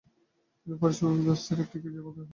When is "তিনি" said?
0.59-0.75